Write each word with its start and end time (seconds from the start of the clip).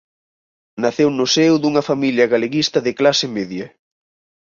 Naceu 0.83 1.09
no 1.17 1.25
seo 1.35 1.55
dunha 1.61 1.83
familia 1.89 2.29
galeguista 2.33 2.77
de 2.85 2.91
clase 2.99 3.25
media. 3.37 3.67